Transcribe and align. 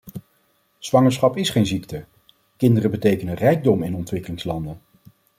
Zwangerschap 0.79 1.37
is 1.37 1.49
geen 1.49 1.65
ziekte: 1.65 2.05
kinderen 2.57 2.91
betekenen 2.91 3.33
rijkdom 3.35 3.83
in 3.83 3.95
ontwikkelingslanden. 3.95 4.81